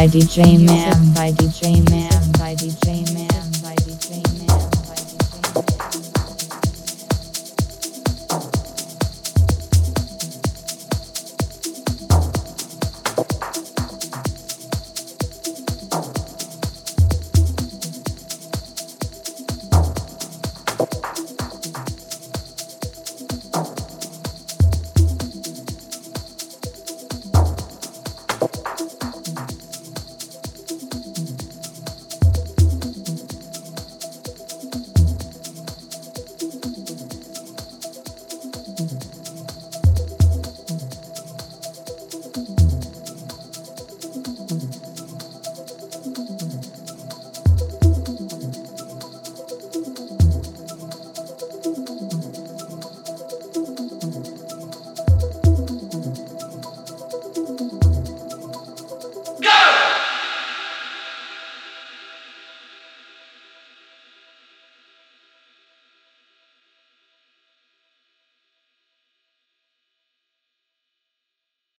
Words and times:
by 0.00 0.06
DJ 0.06 0.58
Man. 0.64 0.99